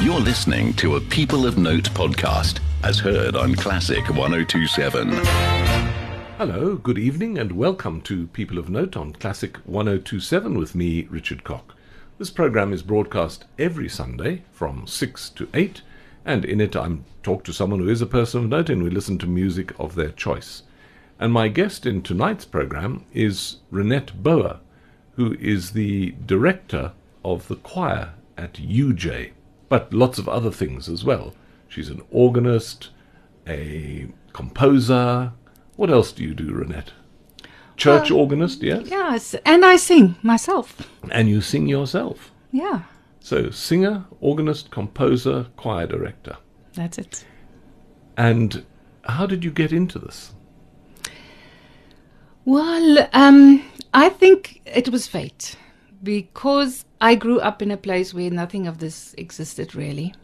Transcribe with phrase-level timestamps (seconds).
[0.00, 5.08] You're listening to a People of Note podcast, as heard on Classic 1027.
[6.38, 11.42] Hello, good evening, and welcome to People of Note on Classic 1027 with me, Richard
[11.42, 11.74] Cock.
[12.16, 15.82] This program is broadcast every Sunday from 6 to 8,
[16.24, 18.90] and in it I talk to someone who is a person of note and we
[18.90, 20.62] listen to music of their choice.
[21.18, 24.60] And my guest in tonight's program is Renette Bouwer,
[25.16, 26.92] who is the director
[27.24, 29.32] of the choir at UJ
[29.68, 31.34] but lots of other things as well.
[31.68, 32.90] She's an organist,
[33.46, 35.32] a composer.
[35.76, 36.90] What else do you do, Renette?
[37.76, 38.88] Church Well, organist, yes?
[38.88, 40.90] Yes, and I sing myself.
[41.12, 42.32] And you sing yourself.
[42.50, 42.82] Yeah,
[43.20, 46.36] So, singer, organist, composer, choir director.
[46.74, 47.24] that's it.
[48.16, 48.64] And
[49.04, 50.32] how did you get into this?
[52.44, 55.56] Well, um, I think it was fate
[56.02, 60.14] because I grew up in a place where nothing of this existed really.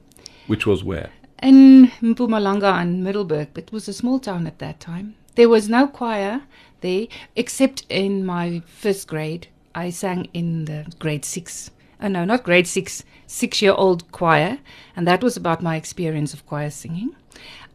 [0.46, 1.10] Which was where?
[1.42, 5.14] In Mpumalanga and Middelburg, but it was a small town at that time.
[5.36, 6.42] There was no choir
[6.81, 9.48] there, except in my first grade.
[9.75, 11.70] I sang in the grade six.
[12.00, 14.59] Oh, no, not grade six, six year old choir.
[14.97, 17.14] And that was about my experience of choir singing.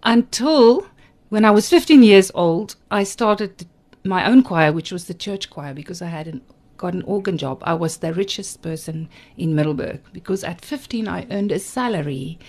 [0.03, 0.87] Until
[1.29, 3.65] when I was 15 years old, I started
[4.03, 6.41] my own choir, which was the church choir, because I had an,
[6.79, 7.61] got an organ job.
[7.63, 12.39] I was the richest person in Middelburg because at 15 I earned a salary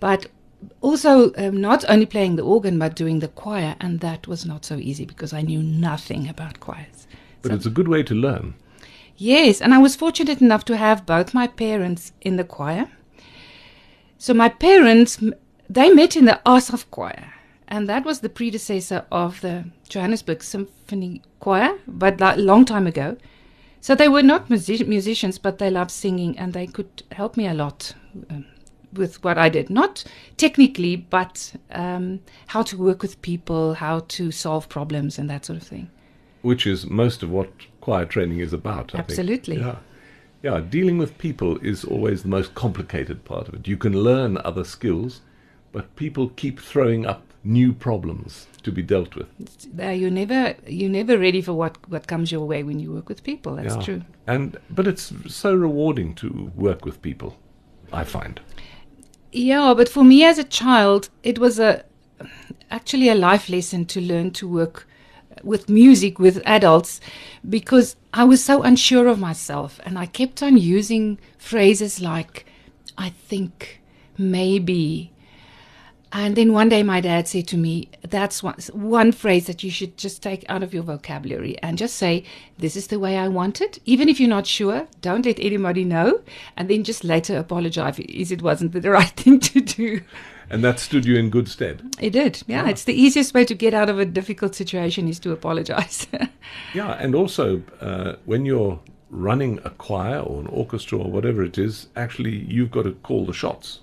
[0.00, 0.26] but
[0.80, 4.64] also um, not only playing the organ but doing the choir and that was not
[4.64, 7.06] so easy because i knew nothing about choirs
[7.42, 8.54] But it's a good way to learn.
[9.16, 12.88] yes and i was fortunate enough to have both my parents in the choir
[14.18, 15.22] so my parents
[15.70, 17.34] they met in the asaf choir
[17.68, 23.16] and that was the predecessor of the johannesburg symphony choir but a long time ago
[23.80, 27.46] so they were not music- musicians but they loved singing and they could help me
[27.46, 27.94] a lot
[28.30, 28.44] um,
[28.92, 29.68] with what I did.
[29.70, 30.02] Not
[30.36, 35.60] technically, but um, how to work with people, how to solve problems, and that sort
[35.60, 35.90] of thing.
[36.42, 38.94] which is most of what choir training is about.
[38.94, 39.10] I think.
[39.10, 39.58] Absolutely.
[39.58, 39.76] Yeah.
[40.42, 43.66] Yeah, dealing with people is always the most complicated part of it.
[43.66, 45.20] You can learn other skills,
[45.72, 49.26] but people keep throwing up new problems to be dealt with.
[49.78, 53.08] Uh, you're never you're never ready for what what comes your way when you work
[53.08, 53.56] with people.
[53.56, 53.82] That's Yeah.
[53.82, 54.02] true.
[54.26, 57.36] And but it's so rewarding to work with people,
[57.92, 58.40] I find.
[59.32, 61.84] Yeah, but for me as a child, it was a
[62.70, 64.86] actually a life lesson to learn to work
[65.44, 67.00] with music with adults
[67.48, 72.44] because I was so unsure of myself and I kept on using phrases like
[72.96, 73.80] I think
[74.16, 75.12] maybe
[76.12, 79.70] and then one day my dad said to me that's one, one phrase that you
[79.70, 82.24] should just take out of your vocabulary and just say
[82.58, 85.84] this is the way I want it even if you're not sure don't let anybody
[85.84, 86.20] know
[86.56, 90.00] and then just later apologize if it wasn't the right thing to do
[90.50, 91.94] And that stood you in good stead.
[92.00, 95.18] it did yeah, it's the easiest way to get out of a difficult situation is
[95.20, 96.06] to apologize
[96.74, 98.80] Yeah, and also uh, when you're
[99.10, 103.26] running a choir or an orchestra or whatever it is, actually you've got to call
[103.26, 103.80] the shots.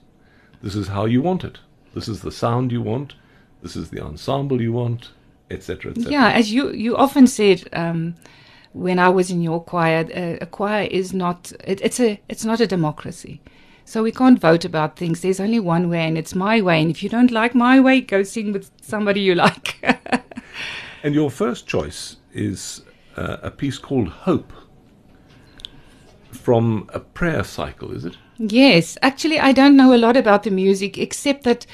[0.61, 1.59] This is how you want it.
[1.95, 3.15] This is the sound you want.
[3.63, 5.09] This is the ensemble you want,
[5.49, 5.91] etc.
[5.91, 6.11] etc.
[6.11, 8.13] Yeah, as you you often said um,
[8.73, 12.45] when I was in your choir, a, a choir is not it, it's a it's
[12.45, 13.41] not a democracy.
[13.85, 15.21] So we can't vote about things.
[15.21, 16.81] There's only one way, and it's my way.
[16.81, 19.77] And if you don't like my way, go sing with somebody you like.
[21.05, 22.81] And your first choice is
[23.15, 24.51] uh, a piece called Hope
[26.31, 28.17] from a prayer cycle, is it?
[28.37, 31.65] Yes, actually, I don't know a lot about the music except that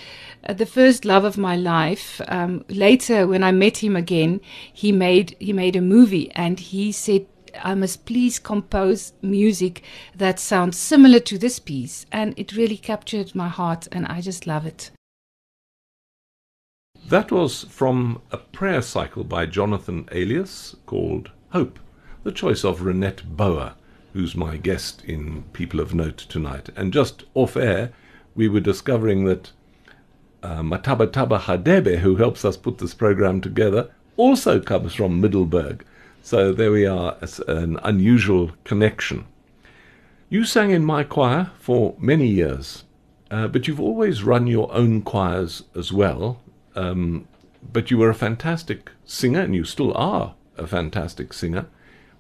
[0.48, 2.22] uh, the first love of my life.
[2.28, 4.42] Um, later, when I met him again,
[4.72, 7.26] he made he made a movie, and he said,
[7.64, 9.82] "I must please compose music
[10.16, 14.46] that sounds similar to this piece," and it really captured my heart, and I just
[14.46, 14.92] love it.
[17.10, 21.80] That was from a prayer cycle by Jonathan Elias called Hope,
[22.24, 23.74] the choice of Renette Bouwer,
[24.14, 26.70] who's my guest in People of Note tonight.
[26.76, 27.92] And just off air,
[28.36, 29.52] we were discovering that
[30.44, 35.86] uh, Mataba Taba Hadebe, who helps us put this program together, also comes from Middelburg.
[36.24, 37.18] So there we are,
[37.48, 39.26] an unusual connection.
[40.30, 42.84] You sang in my choir for many years,
[43.30, 46.42] uh, but you've always run your own choirs as well.
[46.76, 47.28] Um,
[47.74, 51.68] but you were a fantastic singer, and you still are a fantastic singer.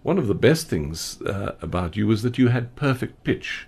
[0.04, 3.68] One of the best things uh, about you was that you had perfect pitch.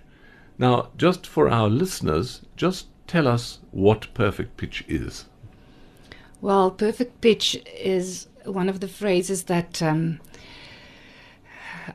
[0.58, 5.26] Now, just for our listeners, just tell us what perfect pitch is.
[6.40, 10.20] Well, perfect pitch is one of the phrases that um,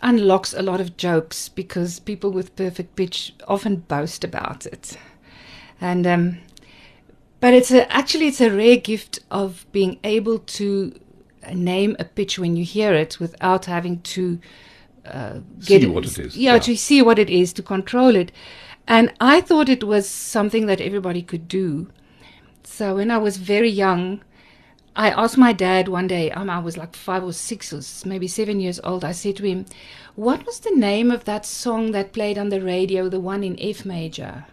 [0.01, 4.97] unlocks a lot of jokes because people with perfect pitch often boast about it.
[5.81, 6.37] and um,
[7.39, 10.99] but it's a actually it's a rare gift of being able to
[11.53, 14.39] name a pitch when you hear it without having to
[15.05, 16.59] uh, See what it is, Yeah, yeah.
[16.59, 18.31] to see what it is to control it.
[18.87, 21.89] And I thought it was something that everybody could do.
[22.63, 24.21] So when I was very young,
[24.95, 28.27] I asked my dad one day, um, I was like five or six or maybe
[28.27, 29.03] seven years old.
[29.05, 29.65] I said to him,
[30.15, 33.57] What was the name of that song that played on the radio, the one in
[33.59, 34.45] F major?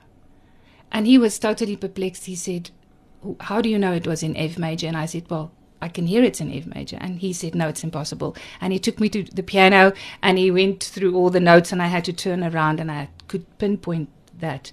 [0.92, 2.26] And he was totally perplexed.
[2.26, 2.70] He said,
[3.40, 4.86] How do you know it was in F major?
[4.86, 5.50] And I said, Well,
[5.80, 6.98] I can hear it's in F major.
[7.00, 8.36] And he said, No, it's impossible.
[8.60, 9.92] And he took me to the piano
[10.22, 13.08] and he went through all the notes, and I had to turn around and I
[13.28, 14.08] could pinpoint
[14.40, 14.72] that.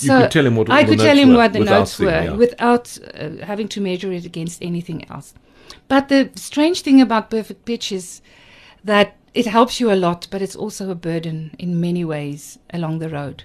[0.00, 2.32] You could tell him what I could tell him what the notes were yeah.
[2.32, 5.34] without uh, having to measure it against anything else.
[5.88, 8.22] But the strange thing about perfect pitch is
[8.82, 12.98] that it helps you a lot, but it's also a burden in many ways along
[12.98, 13.44] the road.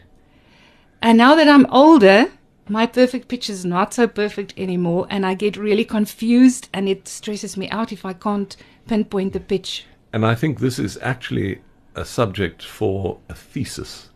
[1.01, 2.31] And now that I'm older,
[2.69, 7.07] my perfect pitch is not so perfect anymore, and I get really confused, and it
[7.07, 8.55] stresses me out if I can't
[8.87, 9.85] pinpoint the pitch.
[10.13, 11.61] And I think this is actually
[11.95, 14.09] a subject for a thesis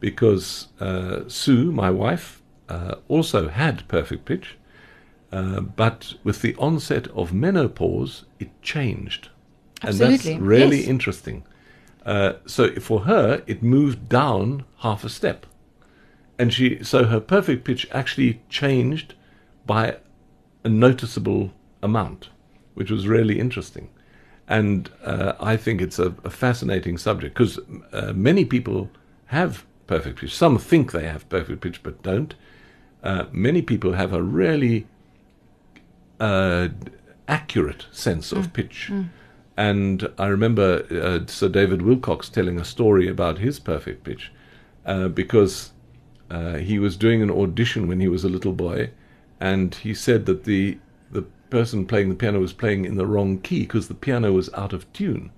[0.00, 4.56] because uh, Sue, my wife, uh, also had perfect pitch,
[5.32, 9.28] uh, but with the onset of menopause, it changed.
[9.82, 10.88] Absolutely, And that's really yes.
[10.88, 11.44] interesting.
[12.04, 15.46] Uh, so for her, it moved down half a step.
[16.40, 19.12] And she, so her perfect pitch actually changed
[19.66, 19.98] by
[20.64, 21.52] a noticeable
[21.82, 22.30] amount,
[22.72, 23.90] which was really interesting.
[24.48, 27.58] And uh, I think it's a, a fascinating subject because
[27.92, 28.88] uh, many people
[29.26, 30.34] have perfect pitch.
[30.34, 32.34] Some think they have perfect pitch but don't.
[33.02, 34.86] Uh, many people have a really
[36.18, 36.68] uh,
[37.28, 38.88] accurate sense of pitch.
[39.58, 44.32] And I remember uh, Sir David Willcocks telling a story about his perfect pitch
[44.86, 45.72] uh, because
[46.30, 48.90] uh, he was doing an audition when he was a little boy,
[49.40, 50.78] and he said that the
[51.10, 54.52] the person playing the piano was playing in the wrong key because the piano was
[54.54, 55.30] out of tune.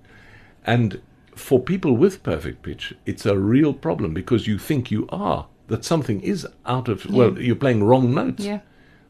[0.64, 1.00] And
[1.34, 5.84] for people with perfect pitch, it's a real problem because you think you are that
[5.84, 8.44] something is out of well, you're playing wrong notes.
[8.44, 8.60] Yeah.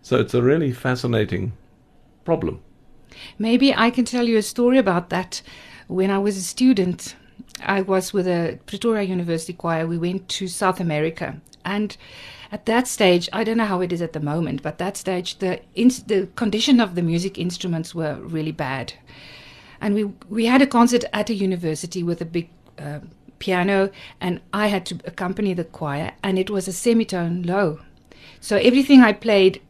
[0.03, 1.53] So it's a really fascinating
[2.25, 2.61] problem.
[3.39, 5.43] Maybe I can tell you a story about that.
[5.89, 7.17] When I was a student,
[7.63, 9.87] I was with a Pretoria University choir.
[9.87, 11.97] We went to South America, and
[12.51, 15.39] at that stage, I don't know how it is at the moment, but that stage,
[15.39, 18.95] the ins- the condition of the music instruments were really bad,
[19.81, 22.51] and we we had a concert at a university with a big.
[22.79, 23.01] Uh,
[23.39, 27.81] piano and I had to accompany the choir and it was a semitone low
[28.41, 29.61] so everything I played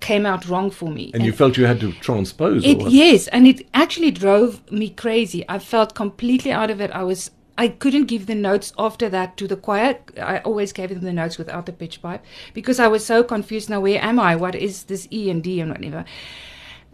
[0.00, 3.46] came out wrong for me And you felt you had to transpose it yes, and
[3.46, 5.44] it actually drove me crazy.
[5.48, 6.90] I felt completely out of it.
[6.90, 9.98] I was I couldn't give the notes after that to the choir.
[10.20, 13.68] I always gave them the notes without the pitch pipe because I was so confused.
[13.68, 14.36] Now where am I?
[14.36, 16.04] What is this E and D and whatever?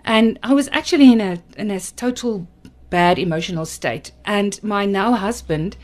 [0.04, 2.48] And I was actually in a in a total
[2.90, 4.12] bad emotional state.
[4.24, 5.76] And my now husband,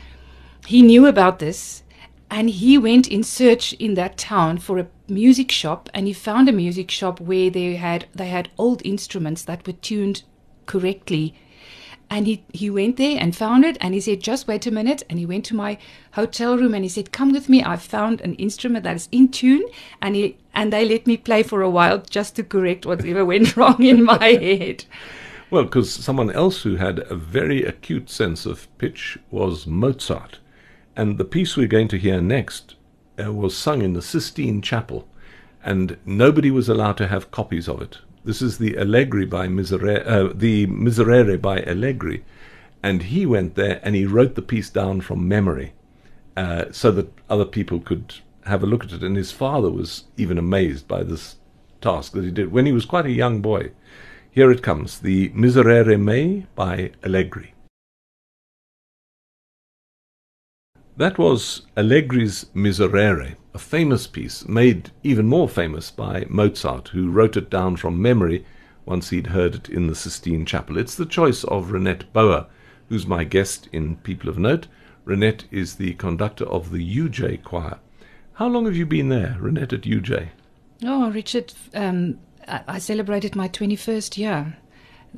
[0.65, 1.83] he knew about this
[2.29, 6.49] and he went in search in that town for a music shop and he found
[6.49, 10.23] a music shop where they had they had old instruments that were tuned
[10.65, 11.35] correctly
[12.09, 15.03] and he, he went there and found it and he said just wait a minute
[15.09, 15.77] and he went to my
[16.13, 19.27] hotel room and he said come with me i found an instrument that is in
[19.27, 19.63] tune
[20.01, 23.55] and he and they let me play for a while just to correct whatever went
[23.57, 24.85] wrong in my head
[25.51, 30.39] Well, because someone else who had a very acute sense of pitch was Mozart.
[30.95, 32.75] And the piece we're going to hear next
[33.23, 35.07] uh, was sung in the Sistine Chapel,
[35.63, 37.99] and nobody was allowed to have copies of it.
[38.25, 42.25] This is the Allegri by Miserere, uh, the Miserere by Allegri,
[42.81, 45.73] and he went there and he wrote the piece down from memory,
[46.35, 48.15] uh, so that other people could
[48.45, 49.03] have a look at it.
[49.03, 51.35] And his father was even amazed by this
[51.81, 53.71] task that he did when he was quite a young boy.
[54.31, 57.54] Here it comes, the Miserere by Allegri.
[60.97, 67.35] That was Allegri's Miserere, a famous piece, made even more famous by Mozart, who wrote
[67.35, 68.45] it down from memory
[68.85, 70.77] once he'd heard it in the Sistine Chapel.
[70.77, 72.47] It's the choice of Renette Bouwer,
[72.87, 74.67] who's my guest in People of Note.
[75.05, 77.79] Renette is the conductor of the UJ Choir.
[78.35, 80.29] How long have you been there, Renette, at UJ?
[80.85, 84.55] Oh, Richard, um, I, celebrated my 21st year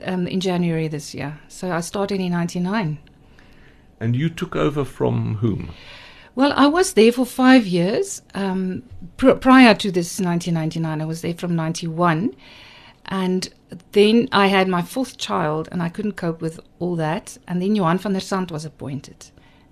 [0.03, 1.39] um, in January this year.
[1.48, 2.98] So I started in 99.
[4.00, 5.72] And you took over from whom?
[6.36, 8.22] Well, I was there for five years.
[8.36, 8.84] Um,
[9.18, 12.36] pr- prior to this 1999, I was there from 91.
[13.06, 13.50] And
[13.94, 17.38] then I had my fourth child, and I couldn't cope with all that.
[17.48, 19.32] And then Johan van der Sant was appointed.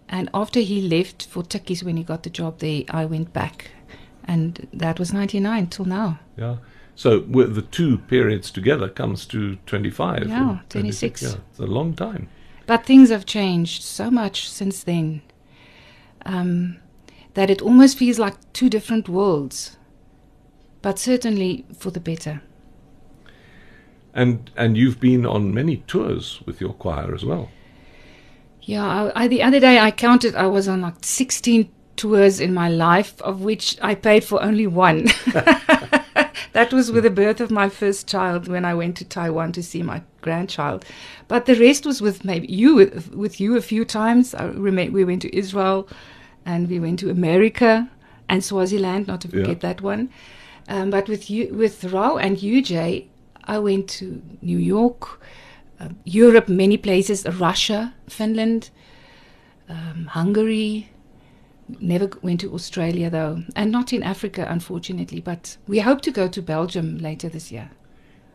[0.10, 3.72] And after he left for Tukkies when he got the job there, I went back.
[4.27, 6.20] and that was 99 till now.
[6.38, 6.58] Yeah.
[6.96, 10.27] So with the two periods together comes to 25.
[10.27, 11.22] Yeah, or 26.
[11.22, 12.27] Yeah, it's a long time.
[12.65, 15.22] But things have changed so much since then
[16.25, 16.77] um,
[17.36, 19.77] that it almost feels like two different worlds,
[20.81, 22.41] but certainly for the better.
[24.13, 27.50] And and you've been on many tours with your choir as well.
[28.62, 32.51] Yeah, I, I, the other day I counted, I was on like 16 tours in
[32.51, 35.07] my life, of which I paid for only one.
[36.54, 39.63] that was with the birth of my first child when I went to Taiwan to
[39.63, 40.86] see my grandchild.
[41.27, 42.75] But the rest was with maybe you,
[43.13, 44.34] with, you a few times.
[44.36, 45.88] I we went to Israel
[46.46, 47.89] and we went to America
[48.30, 49.34] and Swaziland, not to Yeah.
[49.44, 50.10] forget that one.
[50.68, 53.06] Um, but with you, with Rau and UJ,
[53.44, 55.22] I went to New York,
[55.80, 58.72] uh, Europe, many places, Russia, Finland,
[59.70, 60.89] um, Hungary.
[61.79, 65.19] Never went to Australia though, and not in Africa, unfortunately.
[65.19, 67.72] But we hope to go to Belgium later this year.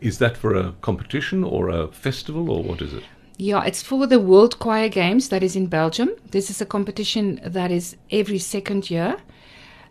[0.01, 3.05] Is that for a competition or a festival or what is it?
[3.37, 6.11] Yeah, it's for the World Choir Games that is in Belgium.
[6.31, 9.17] This is a competition that is every second year.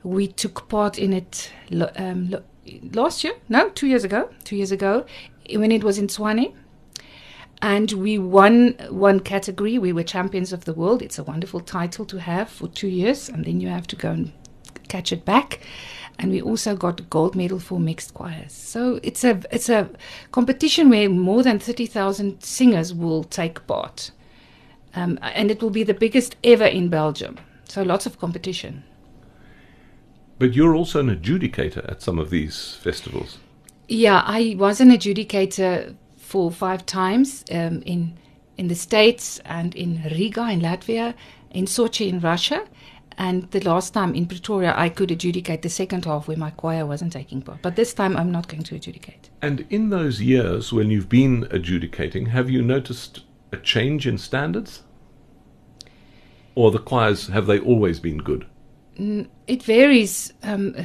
[0.04, 1.52] We took part in it
[1.96, 2.36] um,
[2.94, 5.06] last year, no, two years ago, two years ago,
[5.52, 6.54] when it was in Tshwane.
[7.62, 9.78] And we won one category.
[9.78, 11.02] We were champions of the world.
[11.02, 14.12] It's a wonderful title to have for two years, and then you have to go
[14.12, 14.32] and
[14.88, 15.60] catch it back.
[16.18, 18.54] And we also got a gold medal for mixed choirs.
[18.54, 19.90] So it's a it's a
[20.32, 24.12] competition where more than thirty thousand singers will take part,
[24.96, 27.38] um, and it will be the biggest ever in Belgium.
[27.66, 28.84] So lots of competition.
[30.40, 33.38] But you're also an adjudicator at some of these festivals.
[33.90, 35.96] Yeah, I was an adjudicator
[36.30, 38.14] for five times um, in
[38.58, 41.14] in the States and in Riga in Latvia,
[41.52, 42.62] in Sochi in Russia,
[43.18, 46.86] and the last time in Pretoria I could adjudicate the second half where my choir
[46.86, 47.62] wasn't taking part.
[47.62, 49.30] But this time I'm not going to adjudicate.
[49.42, 53.22] And in those years when you've been adjudicating, have you noticed
[53.52, 54.84] a change in standards?
[56.54, 58.46] Or the choirs, have they always been good?
[59.48, 60.76] It varies um,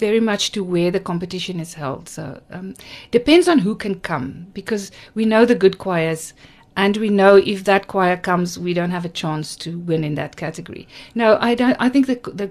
[0.00, 2.08] very much to where the competition is held.
[2.08, 2.74] So um,
[3.10, 6.34] depends on who can come because we know the good choirs.
[6.76, 10.14] And we know if that choir comes, we don't have a chance to win in
[10.14, 10.88] that category.
[11.14, 11.76] No, I don't.
[11.78, 12.50] I think the the,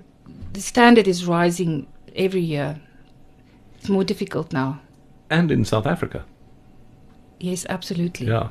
[0.53, 2.79] the standard is rising every year.
[3.77, 4.81] It's more difficult now.
[5.29, 6.25] And in South Africa.
[7.39, 8.27] Yes, absolutely.
[8.27, 8.49] Yeah.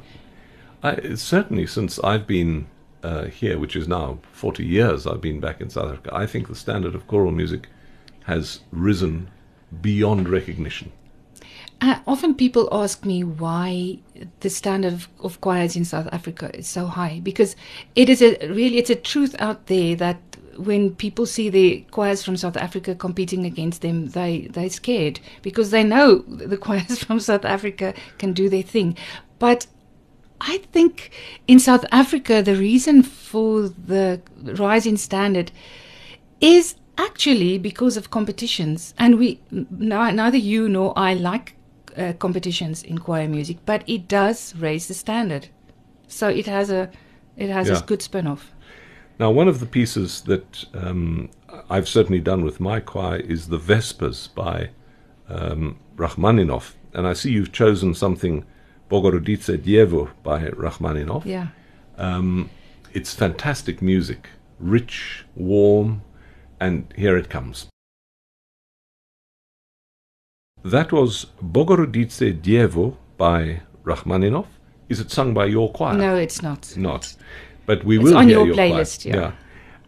[0.82, 2.66] I, certainly, since I've been
[3.02, 6.48] uh, here, which is now 40 years I've been back in South Africa, I think
[6.48, 7.68] the standard of choral music
[8.28, 9.30] has risen
[9.80, 10.92] beyond recognition.
[11.80, 13.98] Uh, often people ask me why
[14.40, 17.56] the standard of, of choirs in South Africa is so high because
[17.94, 20.18] it is a really it's a truth out there that
[20.56, 25.70] when people see the choirs from South Africa competing against them, they they're scared because
[25.70, 28.96] they know the choirs from South Africa can do their thing.
[29.38, 29.68] But
[30.40, 31.12] I think
[31.46, 35.52] in South Africa the reason for the rise in standard
[36.40, 41.54] is actually because of competitions, and we neither you nor I like
[41.96, 45.48] uh, competitions in choir music, but it does raise the standard.
[46.08, 46.90] So it has a
[47.36, 47.78] it has Yeah.
[47.78, 48.52] a good spin off.
[49.18, 51.28] Now, one of the pieces that um,
[51.70, 54.70] I've certainly done with my choir is the Vespers by
[55.28, 56.74] um, Rachmaninoff.
[56.94, 58.44] And I see you've chosen something,
[58.90, 61.24] Bogorodice Dievo by Rachmaninoff.
[61.26, 61.48] Yeah.
[61.96, 62.48] Um,
[62.94, 64.28] it's fantastic music,
[64.60, 66.02] rich, warm,
[66.60, 67.66] and here it comes.
[70.64, 74.46] That was Bogorodice Dievo by Rachmaninoff.
[74.88, 75.96] Is it sung by your choir?
[75.96, 76.76] No, it's not.
[76.76, 77.14] Not.
[77.66, 78.70] But we It's will on hear your choir.
[78.70, 79.32] playlist, yeah.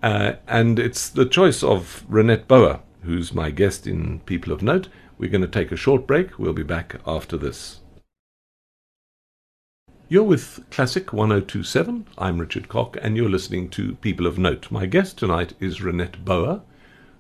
[0.03, 4.89] Uh, and it's the choice of Renette Bouwer, who's my guest in People of Note.
[5.19, 6.39] We're going to take a short break.
[6.39, 7.80] We'll be back after this.
[10.13, 12.05] You're with Classic 1027.
[12.19, 14.69] I'm Richard Cock, and you're listening to People of Note.
[14.69, 16.63] My guest tonight is Renette Bouwer,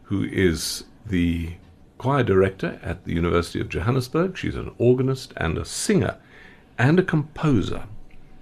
[0.03, 1.53] who is the
[1.99, 4.37] choir director at the University of Johannesburg.
[4.37, 6.17] She's an organist and a singer
[6.79, 7.85] and a composer.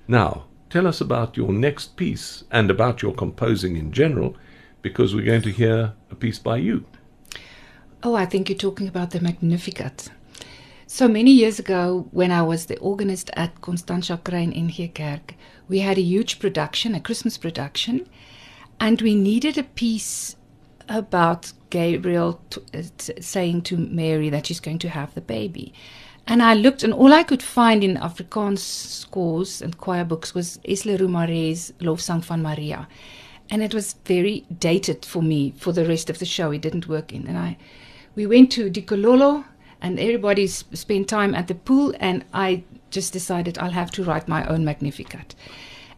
[0.09, 4.35] Now, tell us about your next piece and about your composing in general,
[4.81, 6.87] because we're going to hear a piece by you.
[8.03, 10.09] Oh, I think you're talking about the Magnificat.
[10.91, 15.35] So many years ago, when I was the organist at Constantia Kruin in Geerkerk,
[15.69, 18.09] we had a huge production, a Christmas production,
[18.81, 20.37] and we needed a piece
[20.89, 25.75] about Gabriel t- uh, t- saying to Mary that she's going to have the baby.
[26.27, 30.59] And I looked, and all I could find in Afrikaans scores and choir books was
[30.67, 32.89] Isle Rumare's Lofsang van Maria.
[33.51, 36.51] and it was very dated for me for the rest of the show.
[36.51, 37.59] It didn't work in, and I,
[38.15, 39.45] we went to Dikhololo,
[39.81, 44.29] and everybody spent time at the pool, and I just decided I'll have to write
[44.29, 45.35] my own Magnificat,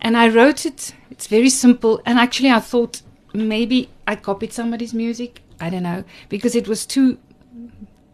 [0.01, 0.95] and I wrote it.
[1.11, 5.43] It's very simple, and actually I thought maybe I copied somebody's music.
[5.61, 7.19] I don't know because it was too,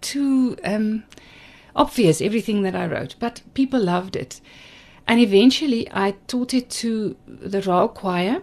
[0.01, 1.05] too um,
[1.75, 4.41] obvious everything that I wrote, but people loved it.
[5.07, 8.43] And eventually I taught it to the Royal Choir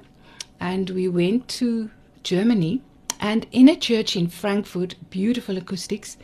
[0.59, 1.89] and we went to
[2.23, 2.81] Germany
[3.19, 6.17] and in a church in Frankfurt, beautiful acoustics,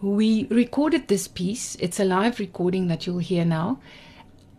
[0.00, 1.74] we recorded this piece.
[1.76, 3.80] It's a live recording that you'll hear now.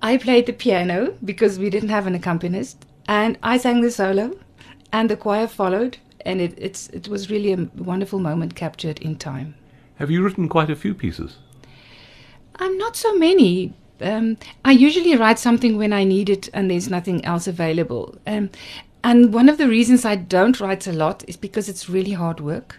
[0.01, 4.37] I played the piano because we didn't have an accompanist and I sang the solo
[4.91, 9.15] and the choir followed and it, it's, it was really a wonderful moment captured in
[9.17, 9.55] time.
[9.95, 11.37] Have you written quite a few pieces?
[12.55, 13.73] I'm not so many.
[14.01, 18.17] Um, I usually write something when I need it and there's nothing else available.
[18.27, 18.49] Um,
[19.03, 22.41] and one of the reasons I don't write a lot is because it's really hard
[22.41, 22.77] work.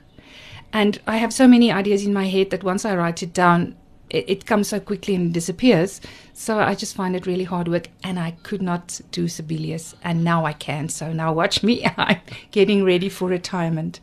[0.73, 3.77] And I have so many ideas in my head that once I write it down,
[4.09, 6.01] it, it comes so quickly and disappears.
[6.33, 7.89] So I just find it really hard work.
[8.05, 9.95] And I could not do Sibelius.
[10.05, 10.89] And now I can.
[10.89, 11.87] So now watch me.
[11.97, 14.01] I'm getting ready for retirement.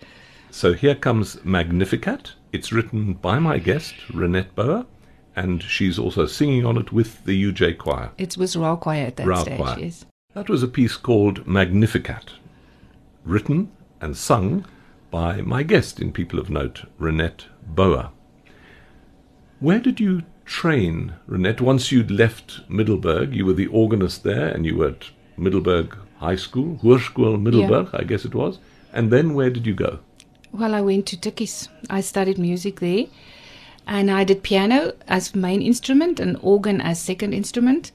[0.51, 2.33] So here comes Magnificat.
[2.51, 4.85] It's written by my guest, Renette Bouwer,
[5.35, 8.11] and she's also singing on it with the UJ Choir.
[8.17, 9.79] It was Royal Choir at that Royal stage, Choir.
[9.79, 10.05] yes.
[10.33, 12.31] That was a piece called Magnificat,
[13.25, 14.65] written and sung
[15.17, 18.11] by my guest in People of Note, Renette Bouwer.
[19.59, 21.59] Where did you train, Renette?
[21.59, 26.35] Once you'd left Middelburg, you were the organist there and you were at Middelburg High
[26.35, 28.59] School, Hoërskool Middelburg, I guess it was.
[28.93, 30.01] And then where did you go?
[30.51, 31.67] Well, I went to Tukkies.
[31.89, 33.05] I studied music there.
[33.87, 37.91] And I did piano as main instrument and organ as second instrument.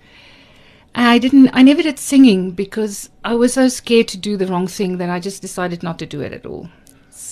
[0.92, 4.66] I didn't I never did singing because I was so scared to do the wrong
[4.66, 6.68] thing that I just decided not to do it at all.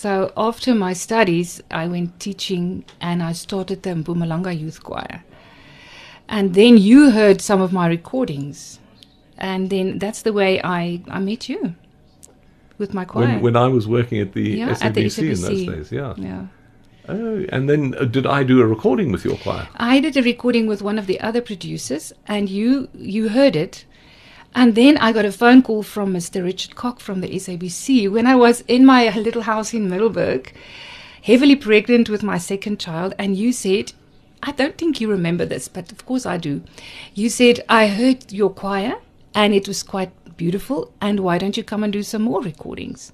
[0.01, 5.23] So after my studies, I went teaching and I started the Mpumalanga Youth Choir.
[6.27, 8.81] And then you heard some of my recordings.
[9.37, 11.75] And then that's the way I, I met you
[12.79, 13.27] with my choir.
[13.27, 16.15] When, when I was working at the, Yeah, SABC, at the in those days, yeah.
[16.17, 16.47] yeah.
[17.07, 19.69] Oh, and then uh, did I do a recording with your choir?
[19.77, 23.85] I did a recording with one of the other producers, and you you heard it.
[24.55, 26.43] And then I got a phone call from Mr.
[26.43, 30.53] Richard Cock from the SABC when I was in my little house in Middelburg,
[31.23, 33.15] heavily pregnant with my second child.
[33.19, 33.93] And you said,
[34.43, 36.63] I don't think you remember this, but of course I do.
[37.15, 38.95] You said, I heard your choir
[39.35, 40.93] and it was quite beautiful.
[41.01, 43.13] And why don't you come and do some more recordings?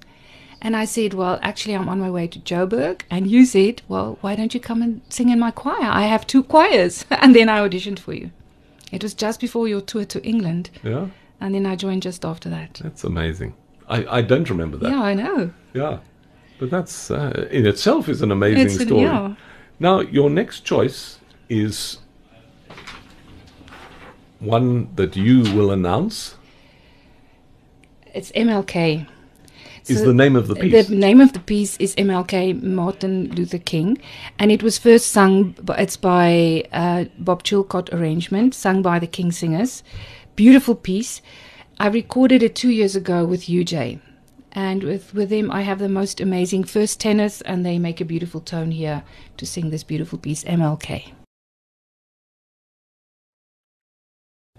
[0.61, 3.01] And I said, Well, actually, I'm on my way to Joburg.
[3.11, 5.83] And you said, Well, why don't you come and sing in my choir?
[5.83, 7.05] I have two choirs.
[7.11, 8.31] and then I auditioned for you.
[8.91, 10.69] It was just before your tour to England.
[10.83, 11.07] Yeah,
[11.39, 12.79] And then I joined just after that.
[12.83, 13.53] that's amazing.
[13.87, 14.89] I, I don't remember that.
[14.91, 15.51] Yeah, I know.
[15.73, 15.99] Yeah.
[16.59, 19.03] But that's uh, in itself is an amazing It's story.
[19.03, 19.35] yeah.
[19.79, 21.19] Now, your next choice
[21.49, 21.99] is
[24.39, 26.35] one that you will announce.
[28.13, 29.07] It's MLK.
[29.87, 30.87] Is So the name of the piece?
[30.87, 33.97] The name of the piece is MLK, Martin Luther King,
[34.37, 35.55] and it was first sung.
[35.77, 39.83] It's by uh, Bob Chilcott arrangement, sung by the King Singers.
[40.37, 41.23] Beautiful piece.
[41.79, 43.99] I recorded it two years ago with UJ,
[44.51, 48.05] and with with them I have the most amazing first tenors, and they make a
[48.05, 49.01] beautiful tone here
[49.37, 51.11] to sing this beautiful piece, MLK.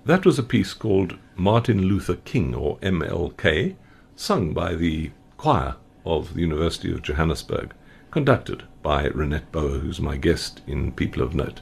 [0.04, 3.76] That was a piece called Martin Luther King, or MLK,
[4.16, 7.72] sung by the choir of the University of Johannesburg,
[8.10, 11.60] conducted by Renette Bouwer, who's my guest in People of Note.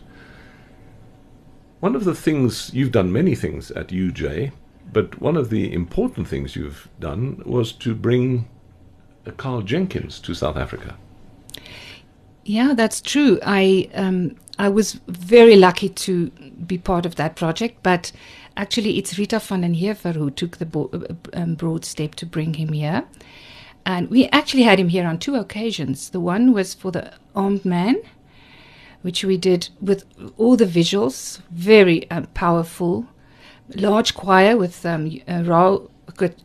[1.80, 4.52] One of the things, you've done many things at UJ,
[4.92, 8.48] but one of the important things you've done was to bring
[9.26, 10.96] uh, Karl Jenkins to South Africa.
[12.44, 13.40] Yeah, that's true.
[13.44, 16.30] I um, I was very lucky to
[16.66, 18.12] be part of that project, but
[18.56, 22.26] actually, it's Rita van den Heever who took the bo- uh, um, broad step to
[22.26, 23.04] bring him here.
[23.84, 26.10] And we actually had him here on two occasions.
[26.10, 27.96] The one was for the armed man,
[29.06, 30.04] which we did with
[30.36, 33.06] all the visuals, very um, powerful,
[33.76, 35.88] large choir with um, uh, Rau.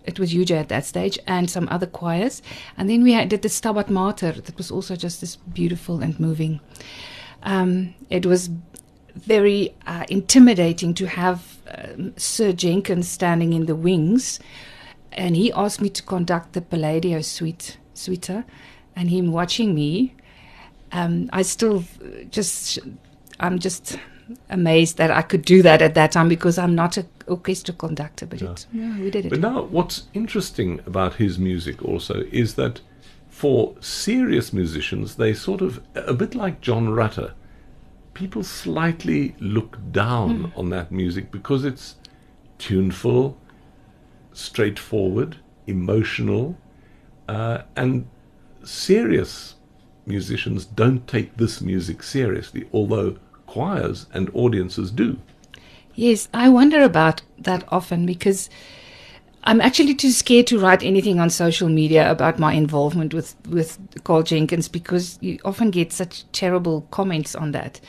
[0.06, 2.44] It was UJ at that stage, and some other choirs,
[2.78, 4.34] and then we had, did the Stabat Mater.
[4.34, 6.60] That was also just this beautiful and moving.
[7.42, 8.52] Um, it was
[9.16, 14.40] very uh, intimidating to have um, Sir Jenkins standing in the wings,
[15.12, 18.30] and he asked me to conduct the Palladio suite, suite,
[18.96, 20.14] and him watching me.
[20.92, 21.84] Um, I still
[22.30, 22.80] just,
[23.40, 23.98] I'm just
[24.50, 28.26] amazed that I could do that at that time because I'm not a orchestra conductor,
[28.26, 28.52] but Yeah.
[28.52, 29.30] it, yeah, we did it.
[29.30, 32.82] But now, what's interesting about his music also is that
[33.30, 37.34] for serious musicians, they sort of, a bit like John Rutter,
[38.14, 41.96] people slightly look down on that music because it's
[42.58, 43.38] tuneful,
[44.34, 46.58] straightforward, emotional,
[47.28, 48.06] uh, and
[48.64, 49.56] serious
[50.06, 55.20] musicians don't take this music seriously, although choirs and audiences do.
[55.96, 58.50] Yes, I wonder about that often because
[59.44, 63.80] I'm actually too scared to write anything on social media about my involvement with with
[64.04, 67.82] Karl Jenkins because you often get such terrible comments on that.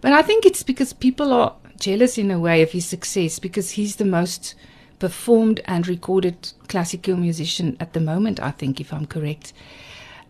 [0.00, 3.70] But I think it's because people are jealous in a way of his success because
[3.70, 4.54] he's the most
[4.98, 9.52] performed and recorded classical musician at the moment, I think, if I'm correct.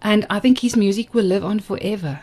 [0.03, 2.21] And I think his music will live on forever.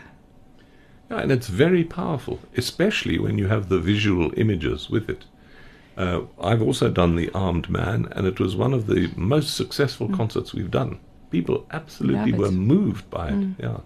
[1.10, 5.24] Yeah, and it's very powerful, especially when you have the visual images with it.
[5.96, 10.08] Uh, I've also done The Armed Man, and it was one of the most successful
[10.08, 10.98] concerts we've done.
[11.30, 13.48] People absolutely were moved by it.
[13.58, 13.80] Yeah.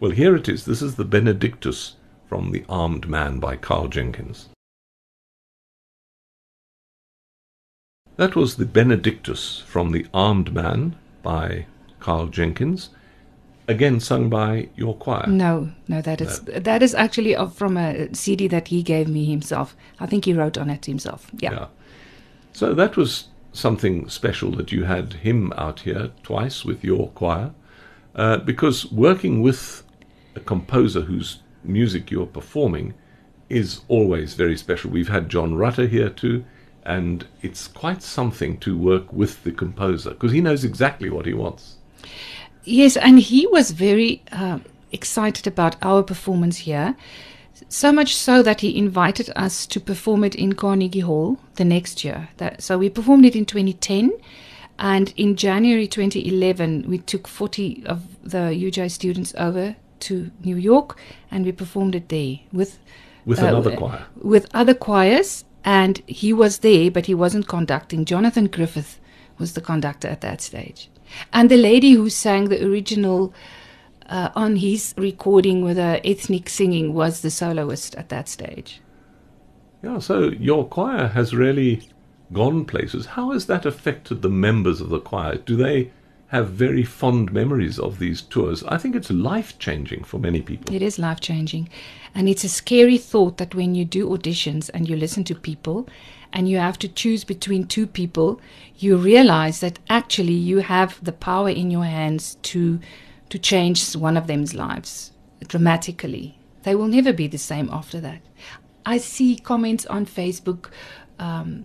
[0.00, 0.64] Well, here it is.
[0.64, 1.96] This is the Benedictus
[2.28, 4.48] from The Armed Man by Karl Jenkins.
[8.16, 11.66] That was the Benedictus from The Armed Man by
[12.00, 12.90] Karl Jenkins,
[13.68, 15.26] again sung by your choir.
[15.26, 19.76] No, no, that is that is actually from a CD that he gave me himself.
[20.00, 21.30] I think he wrote on it himself.
[21.38, 21.52] Yeah.
[21.52, 21.66] Yeah.
[22.52, 27.52] So that was something special that you had him out here twice with your choir,
[28.14, 29.82] uh, because working with
[30.34, 32.94] a composer whose music you're performing
[33.48, 34.90] is always very special.
[34.90, 36.44] We've had John Rutter here too,
[36.84, 41.34] and it's quite something to work with the composer because he knows exactly what he
[41.34, 41.76] wants.
[42.64, 44.58] Yes, and he was very uh,
[44.92, 46.96] excited about our performance here.
[47.68, 52.04] So much so that he invited us to perform it in Carnegie Hall the next
[52.04, 52.28] year.
[52.38, 54.12] That, so we performed it in 2010,
[54.78, 60.98] and in January 2011, we took 40 of the UJ students over to New York,
[61.30, 62.78] and we performed it there with
[63.24, 64.06] With uh, another choir.
[64.20, 65.44] with other choirs.
[65.66, 68.04] And he was there, but he wasn't conducting.
[68.04, 69.00] Jonathan Griffith
[69.38, 70.90] was the conductor at that stage.
[71.32, 73.34] And the lady who sang the original
[74.06, 78.80] uh, on his recording with her ethnic singing was the soloist at that stage.
[79.82, 81.88] Yeah, so your choir has really
[82.32, 83.06] gone places.
[83.06, 85.36] How has that affected the members of the choir?
[85.36, 85.90] Do they
[86.28, 88.64] have very fond memories of these tours?
[88.64, 90.74] I think it's life changing for many people.
[90.74, 91.68] It is life changing.
[92.14, 95.86] And it's a scary thought that when you do auditions and you listen to people
[96.34, 98.40] and you have to choose between two people,
[98.76, 102.78] you realize that actually you have the power in your hands to
[103.30, 105.12] to change one of them's lives
[105.48, 106.36] dramatically.
[106.64, 108.20] They will never be the same after that.
[108.86, 110.70] I see comments on Facebook
[111.18, 111.64] um,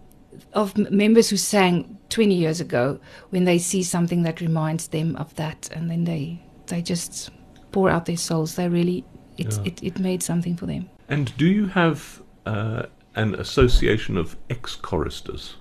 [0.53, 2.99] of m- members who sang 20 years ago
[3.32, 7.32] when they see something that reminds them of that, and then they they just
[7.71, 8.55] pour out their souls.
[8.55, 9.03] They really
[9.38, 9.63] it Yeah.
[9.65, 10.89] it, it made something for them.
[11.10, 12.84] And do you have uh,
[13.19, 15.55] an association of ex choristers?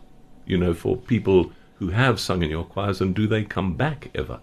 [0.47, 4.11] You know, for people who have sung in your choirs, and do they come back
[4.14, 4.40] ever?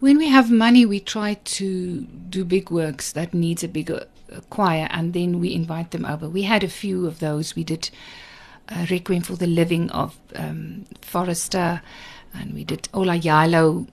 [0.00, 4.40] When we have money, we try to do big works that needs a bigger uh,
[4.50, 6.28] choir, and then we invite them over.
[6.28, 7.56] We had a few of those.
[7.56, 7.90] We did
[8.68, 11.82] uh, Requiem for the Living of um, Forrester,
[12.34, 13.88] and we did Ola Gjeilo.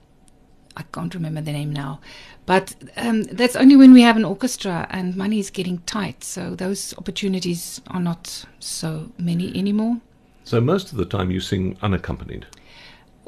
[0.76, 2.00] I can't remember the name now,
[2.46, 6.24] but um, that's only when we have an orchestra and money is getting tight.
[6.24, 9.96] So those opportunities are not so many anymore.
[10.44, 12.46] So most of the time you sing unaccompanied.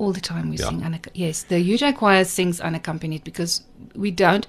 [0.01, 0.69] all the time we Yeah.
[0.69, 3.63] sing unac- yes the UJ choir sings unaccompanied because
[3.97, 4.47] we don't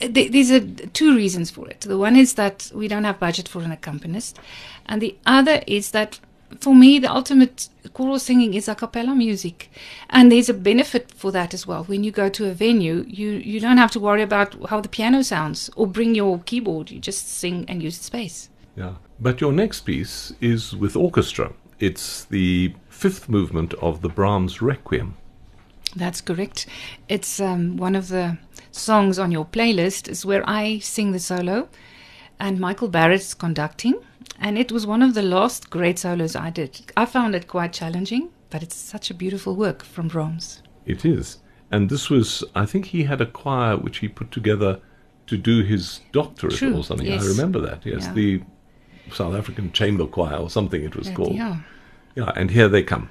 [0.00, 0.60] th- there's a,
[0.98, 4.40] two reasons for it the one is that we don't have budget for an accompanist
[4.86, 6.18] and the other is that
[6.58, 9.70] for me the ultimate choral singing is a cappella music
[10.10, 13.30] and there's a benefit for that as well when you go to a venue you
[13.30, 16.98] you don't have to worry about how the piano sounds or bring your keyboard you
[16.98, 18.94] just sing and use the space Yeah.
[19.18, 21.52] But your next piece is with orchestra.
[21.78, 25.14] It's the fifth movement of the Brahms Requiem.
[25.94, 26.66] That's correct.
[27.08, 28.38] It's um, one of the
[28.70, 31.68] songs on your playlist is where I sing the solo,
[32.38, 33.94] and Michael Barrett's conducting.
[34.40, 36.80] And it was one of the last great solos I did.
[36.96, 40.62] I found it quite challenging, but it's such a beautiful work from Brahms.
[40.86, 41.38] It is.
[41.70, 44.80] And this was, I think he had a choir which he put together
[45.26, 47.06] to do his doctorate True, or something.
[47.06, 47.22] yes.
[47.22, 47.84] I remember that.
[47.86, 48.12] Yes, Yeah.
[48.14, 48.42] the
[49.12, 51.34] South African Chamber Choir or something it was Uh, called.
[51.36, 51.58] yeah.
[52.16, 53.10] Yeah, and here they come.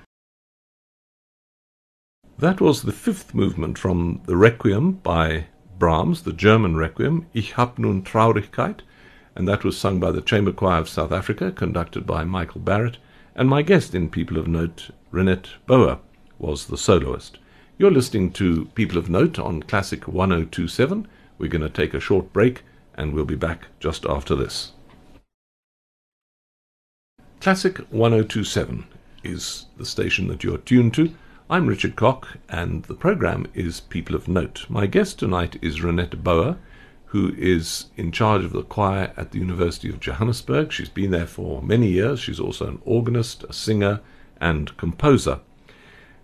[2.39, 5.45] That was the fifth movement from the Requiem by
[5.77, 8.81] Brahms, the German Requiem, Ihr habt nun Traurigkeit,
[9.35, 12.97] and that was sung by the Chamber Choir of South Africa, conducted by Michael Barrett,
[13.35, 15.99] And my guest in People of Note, Renette Bouwer,
[16.37, 17.39] was the soloist.
[17.77, 21.07] You're listening to People of Note on Classic 1027.
[21.37, 22.63] We're going to take a short break
[22.95, 24.73] and we'll be back just after this.
[27.39, 28.85] Classic 1027
[29.23, 31.15] is the station that you're tuned to.
[31.49, 34.65] I'm Richard Cock, and the program is People of Note.
[34.69, 36.57] My guest tonight is Renette Bouwer,
[37.09, 40.71] who is in charge of the choir at the University of Johannesburg.
[40.71, 42.19] She's been there for many years.
[42.19, 44.01] She's also an organist, a singer,
[44.39, 45.39] and composer.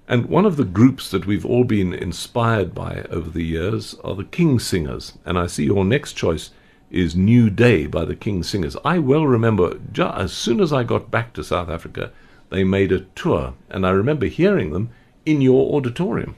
[0.08, 4.14] And one of the groups that we've all been inspired by over the years are
[4.14, 5.14] the King Singers.
[5.26, 6.52] And I see your next choice
[6.92, 8.78] is New Day by the King Singers.
[8.86, 12.12] I well remember, as soon as I got back to South Africa,
[12.52, 13.56] they made a tour.
[13.72, 14.92] And I remember hearing them
[15.26, 16.36] in your auditorium.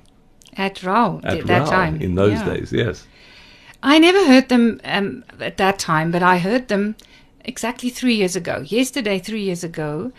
[0.55, 2.01] At Rau, At that Rau, time.
[2.01, 2.45] In those yeah.
[2.45, 3.05] days, yes.
[3.83, 6.95] I never heard them um, at that time, but I heard them
[7.45, 8.63] exactly three years ago.
[8.65, 10.11] Yesterday, three years ago,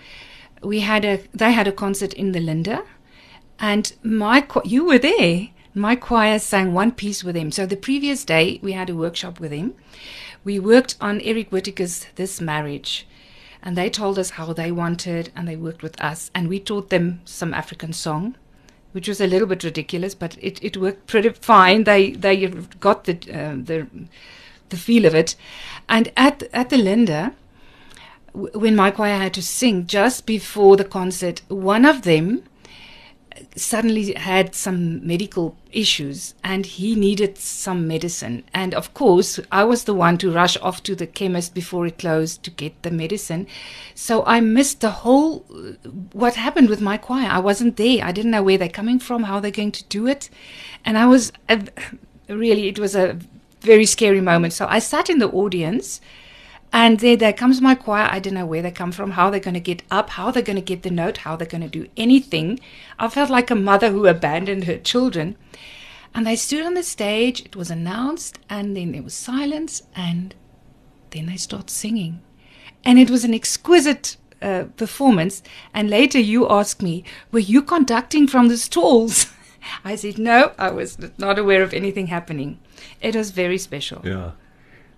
[0.63, 2.81] we had a they had a concert in the Linder,
[3.59, 5.49] and my you were there.
[5.75, 7.53] My choir sang one piece with him.
[7.53, 9.75] So the previous day we had a workshop with him.
[10.45, 13.07] We worked on Eric Whitacre's This Marriage,
[13.63, 16.91] and they told us how they wanted, and they worked with us, and we taught
[16.91, 18.37] them some African song
[18.93, 21.85] which was a little bit ridiculous, but it, it worked pretty fine.
[21.85, 22.47] They they
[22.81, 23.87] got the uh, the
[24.71, 25.37] the feel of it,
[25.89, 27.33] and at at the Linder,
[28.33, 32.43] w- when my choir had to sing just before the concert, one of them
[33.57, 38.45] suddenly had some medical issues and he needed some medicine.
[38.55, 41.99] And of course, I was the one to rush off to the chemist before it
[41.99, 43.47] closed to get the medicine.
[43.95, 45.41] So I missed the whole
[46.13, 47.29] what happened with my choir.
[47.29, 48.05] I wasn't there.
[48.05, 50.31] I didn't know where they're coming from, how they're going to do it.
[50.85, 51.59] And I was uh,
[52.29, 53.19] really, it was a
[53.61, 54.53] very scary moment.
[54.53, 56.01] So I sat in the audience.
[56.73, 58.09] And there, there comes my choir.
[58.11, 60.43] I don't know where they come from, how they're going to get up, how they're
[60.43, 62.61] going to get the note, how they're going to do anything.
[62.99, 65.37] I felt like a mother who abandoned her children.
[66.15, 70.35] And they stood on the stage, it was announced, and then there was silence, and
[71.11, 72.21] then they start singing.
[72.85, 75.43] And it was an exquisite uh, performance.
[75.75, 79.27] And later you asked me, Were you conducting from the stalls?
[79.85, 82.59] I said, No, I was not aware of anything happening.
[83.01, 84.03] It was very special.
[84.05, 84.33] Yeah.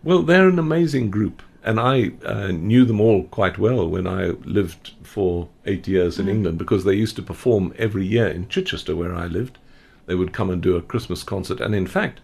[0.03, 1.43] Well, they're an amazing group.
[1.63, 6.29] And I uh, knew them all quite well when I lived for eight years in
[6.29, 9.59] England because they used to perform every year in Chichester, where I lived.
[10.07, 11.61] They would come and do a Christmas concert.
[11.61, 12.21] And in fact,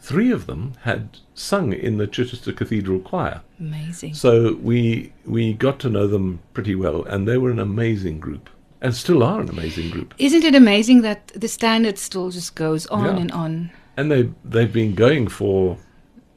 [0.00, 3.42] three of them had sung in the Chichester Cathedral Choir.
[3.60, 4.14] Amazing.
[4.14, 8.50] So we we got to know them pretty well, and they were an amazing group,
[8.80, 10.14] and still are an amazing group.
[10.18, 13.20] Isn't it amazing that the standard still just goes on Yeah.
[13.20, 13.70] and on?
[13.96, 15.78] And they they've been going for,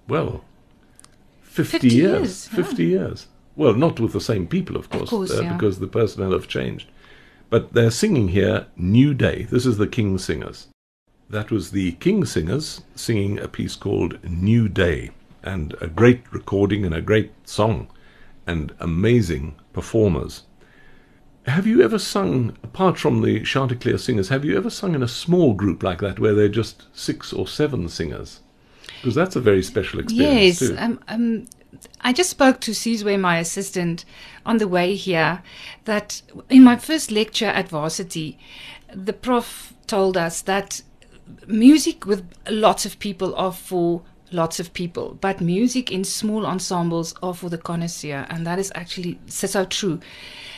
[0.07, 0.43] well,
[1.53, 2.11] fifty, 50 years.
[2.11, 2.55] years, yeah.
[2.55, 3.27] Fifty years.
[3.55, 5.53] Well, not with the same people, of course, course, uh, yeah.
[5.53, 6.89] because the personnel have changed.
[7.49, 10.67] But they're singing here "New Day." This is the King Singers.
[11.29, 15.11] That was the King Singers singing a piece called "New Day,"
[15.43, 17.87] and a great recording and a great song,
[18.47, 20.43] and amazing performers.
[21.45, 25.07] Have you ever sung, apart from the Chanticleer singers, have you ever sung in a
[25.09, 28.39] small group like that where they're just six or seven singers?
[29.03, 30.77] Because that's a very special experience Yes, too.
[30.79, 31.45] um, um,
[31.99, 34.05] I just spoke to Sizwe, my assistant,
[34.45, 35.43] on the way here.
[35.83, 38.39] That in my first lecture at varsity,
[38.93, 40.83] the prof told us that
[41.47, 47.13] music with lots of people are for lots of people, but music in small ensembles
[47.21, 49.99] are for the connoisseur, and that is actually so true.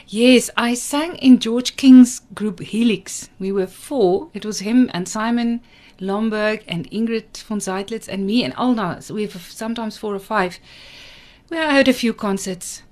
[0.08, 3.28] Yes, I sang in George King's group Helix.
[3.40, 4.30] We were four.
[4.36, 5.62] It was him and Simon
[6.00, 9.02] Lomberg and Ingrid von Zeitlitz and me and Alna.
[9.02, 10.60] So we have sometimes four or five.
[11.50, 12.84] We I heard a few concerts.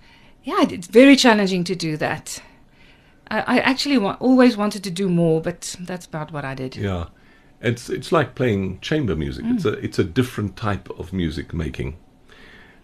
[0.44, 2.42] Yeah, it's very challenging to do that.
[3.30, 6.76] I, I actually wa- always wanted to do more, but that's about what I did.
[6.76, 7.06] Yeah,
[7.62, 9.46] it's it's like playing chamber music.
[9.48, 9.74] It's mm.
[9.74, 11.98] a it's a different type of music making.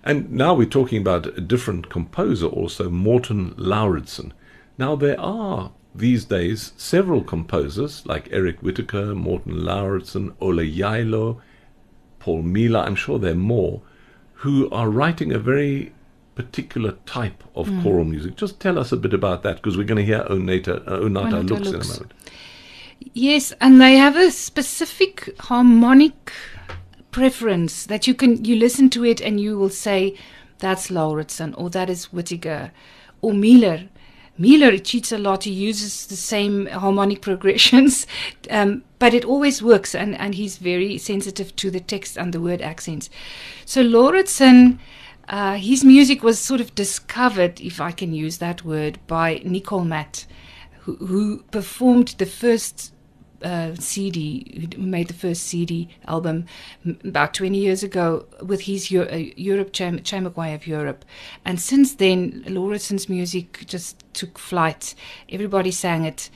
[0.03, 4.31] And now we're talking about a different composer, also Morten Lauridsen.
[4.77, 11.41] Now there are these days several composers like Eric Whitacre, Morten Lauridsen, Ole Gjeilo,
[12.19, 12.85] Paul Mealor.
[12.85, 13.81] I'm sure there are more
[14.33, 15.91] who are writing a very
[16.35, 18.37] particular type of choral music.
[18.37, 21.33] Just tell us a bit about that because we're going to hear Onata, uh, Onata
[21.33, 22.13] O Nata Lux in a moment.
[23.13, 26.31] Yes, and they have a specific harmonic
[27.11, 30.15] preference that you can you listen to it and you will say
[30.59, 32.71] that's Lauridsen or that is Whitacre
[33.21, 33.89] or Mealor.
[34.39, 35.43] Mealor cheats a lot.
[35.43, 38.07] He uses the same harmonic progressions,
[38.49, 42.41] um, but it always works, and, and he's very sensitive to the text and the
[42.41, 43.09] word accents.
[43.65, 44.79] So Lauridsen
[45.29, 49.85] Uh, his music was sort of discovered, if I can use that word, by Nicol
[49.85, 50.25] Matt,
[50.79, 52.93] who, who performed the first
[53.43, 56.45] uh, CD, who made the first CD album
[57.03, 61.05] about 20 years ago with his Eu- uh, Europe Cham- Chamberchoir of Europe.
[61.45, 64.95] And since then, Lauridsen's music just took flight.
[65.29, 66.29] Everybody sang it.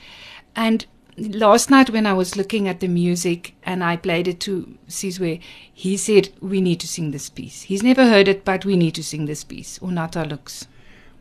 [0.56, 0.86] And
[1.16, 5.40] last night when I was looking at the music and I played it to Sizwe,
[5.72, 7.62] he said, We need to sing this piece.
[7.62, 9.78] He's never heard it, but we need to sing this piece.
[9.82, 10.66] O Nata Lux.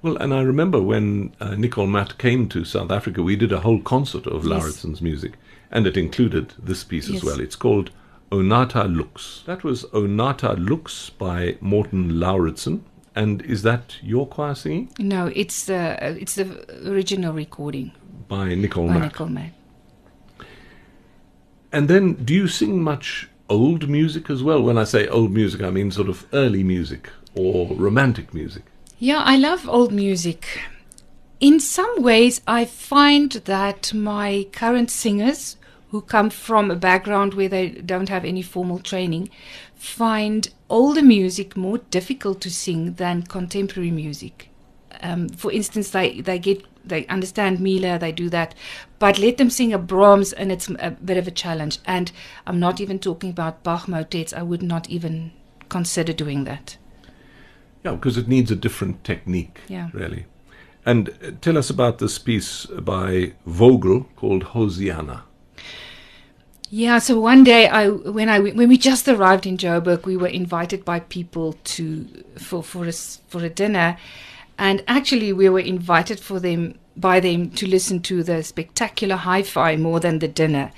[0.02, 3.62] Well, and I remember when uh, Nicol Matt came to South Africa, we did a
[3.62, 4.52] whole concert of Yes.
[4.62, 5.34] Lauridsen's music,
[5.74, 7.42] and it included this piece as well.
[7.42, 7.90] It's called
[8.32, 9.44] O Nata Lux.
[9.46, 12.82] That was O Nata Lux by Morten Lauridsen.
[13.16, 14.94] And is that your choir singing?
[15.00, 16.48] No, it's the uh, it's the
[16.90, 17.92] original recording
[18.28, 19.00] By Nicol by.
[19.00, 19.52] Nicol Matt.
[21.72, 24.62] And then, do you sing much old music as well?
[24.62, 28.64] When I say old music, I mean sort of early music or romantic music.
[29.00, 30.62] Yeah, I love old music.
[31.40, 35.58] In some ways, I find that my current singers,
[35.94, 39.30] who come from a background where they don't have any formal training,
[39.76, 44.50] find older music more difficult to sing than contemporary music.
[45.02, 48.56] Um, for instance, they, they get they understand Mealor, they do that,
[48.98, 51.78] but let them sing a Brahms and it's a bit of a challenge.
[51.86, 52.12] And
[52.48, 54.34] I'm not even talking about Bach motets.
[54.34, 55.32] I would not even
[55.70, 56.78] consider doing that.
[57.86, 59.90] Yeah, because it needs a different technique, Yeah.
[59.94, 60.26] really.
[60.86, 65.22] And uh, tell us about this piece by Vogel called Hosiana.
[66.76, 70.26] Yeah, so one day I when I when we just arrived in Joburg, we were
[70.26, 72.08] invited by people to
[72.40, 73.96] for for a for a dinner,
[74.58, 79.76] and actually we were invited for them by them to listen to the spectacular hi-fi
[79.76, 80.72] more than the dinner,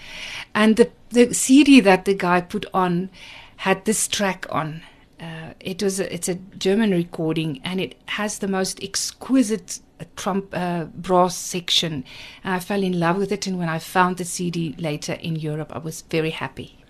[0.53, 3.09] and the the CD that the guy put on
[3.55, 4.81] had this track on.
[5.17, 10.05] Uh, it was a, it's a German recording, and it has the most exquisite uh,
[10.15, 12.03] trump uh, brass section.
[12.43, 15.35] And I fell in love with it, and when I found the CD later in
[15.35, 16.83] Europe, I was very happy.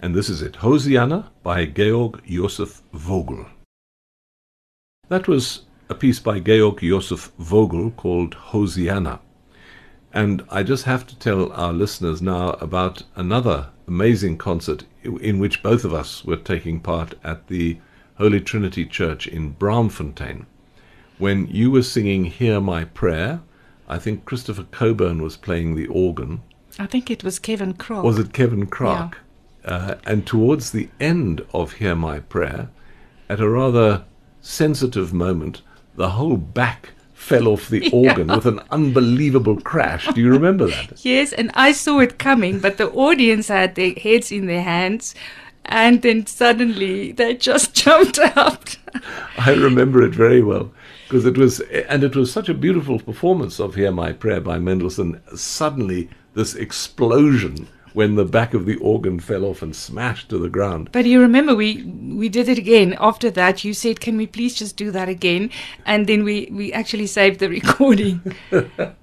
[0.00, 3.46] And this is it Hosiana by Georg Josef Vogel.
[5.08, 9.20] That was a piece by Georg Josef Vogel called Hosiana.
[10.12, 15.62] And I just have to tell our listeners now about another amazing concert in which
[15.62, 17.78] both of us were taking part at the
[18.16, 20.46] Holy Trinity Church in Braamfontein.
[21.22, 23.42] When you were singing Hear My Prayer,
[23.86, 26.42] I think Christopher Coburn was playing the organ.
[26.80, 28.02] I think it was Kevin Crock.
[28.02, 29.18] Was it Kevin Clark?
[29.64, 32.70] Uh, and towards the end of Hear My Prayer,
[33.28, 34.04] at a rather
[34.40, 35.62] sensitive moment,
[35.94, 40.08] the whole back fell off the organ with an unbelievable crash.
[40.12, 41.04] Do you remember that?
[41.04, 45.14] Yes, and I saw it coming, but the audience had their heads in their hands,
[45.66, 48.76] and then suddenly they just jumped out.
[49.38, 50.72] I remember it very well
[51.12, 54.58] because it was, and it was such a beautiful performance of Hear My Prayer by
[54.58, 55.20] Mendelssohn.
[55.36, 60.48] Suddenly, this explosion when the back of the organ fell off and smashed to the
[60.48, 60.88] ground.
[60.90, 62.96] But you remember we we did it again.
[62.98, 65.50] After that, you said, "Can we please just do that again?"
[65.84, 68.22] And then we we actually saved the recording.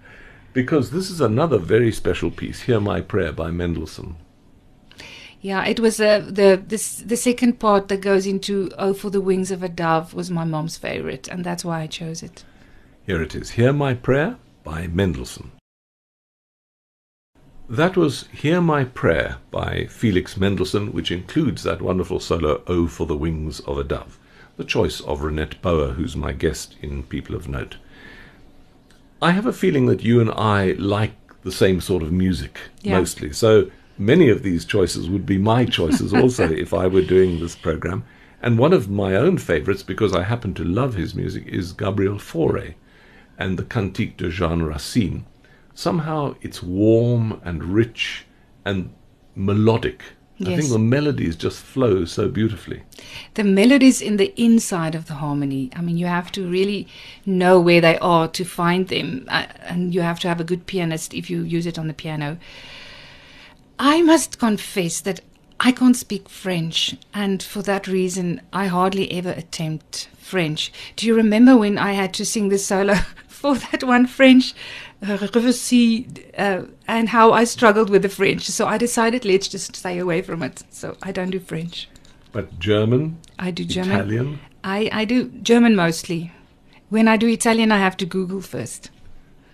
[0.51, 4.15] Because this is another very special piece, Hear My Prayer by Mendelssohn.
[5.41, 9.21] Yeah, it was uh, the this the second part that goes into "Oh for the
[9.21, 12.43] Wings of a Dove" was my mom's favorite, and that's why I chose it.
[13.05, 15.51] Here it is Hear My Prayer by Mendelssohn.
[17.69, 23.05] That was Hear My Prayer by Felix Mendelssohn, which includes that wonderful solo O for
[23.05, 24.19] the Wings of a Dove,
[24.57, 27.77] the choice of Renette Bouwer, who's my guest in People of Note.
[29.21, 32.97] I have a feeling that you and I like the same sort of music Yeah.
[32.97, 33.31] mostly.
[33.33, 33.69] So
[33.99, 38.05] many of these choices would be my choices also if I were doing this program.
[38.41, 42.15] And one of my own favorites, because I happen to love his music, is Gabriel
[42.15, 42.75] Fauré
[43.37, 45.25] and the Cantique de Jean Racine.
[45.73, 48.25] Somehow it's warm and rich
[48.65, 48.93] and
[49.35, 50.03] melodic.
[50.41, 52.83] I think the melodies just flow so beautifully.
[53.33, 55.69] The melodies in the inside of the harmony.
[55.75, 56.87] I mean, you have to really
[57.25, 60.65] know where they are to find them, uh, and you have to have a good
[60.65, 62.37] pianist if you use it on the piano.
[63.79, 65.21] I must confess that
[65.59, 70.71] I can't speak French, and for that reason, I hardly ever attempt French.
[70.95, 72.95] Do you remember when I had to sing the solo
[73.27, 74.53] for that one French
[75.01, 78.45] uh, Reversi, uh, and how I struggled with the French?
[78.49, 80.63] So I decided let's just stay away from it.
[80.69, 81.89] So I don't do French.
[82.31, 83.91] But German, I do German.
[83.95, 86.31] Italian, I, I do German mostly.
[86.89, 88.91] When I do Italian, I have to Google first.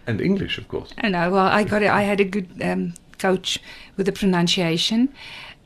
[0.08, 0.92] and English, of course.
[1.00, 1.32] I know.
[1.32, 1.90] Well, I got it.
[1.90, 3.60] I had a good um, coach
[3.98, 5.10] with the pronunciation,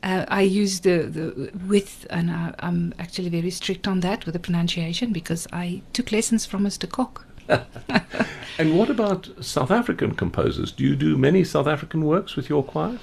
[0.02, 4.32] Uh, I use the, the with, and I, I'm actually very strict on that with
[4.32, 6.88] the pronunciation because I took lessons from Mr.
[6.88, 7.26] Cock.
[8.58, 10.70] And what about South African composers?
[10.70, 13.00] Do you do many South African works with your choirs?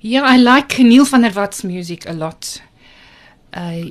[0.00, 2.62] Yeah, I like Niel van der Watt's music a lot.
[3.52, 3.82] Uh,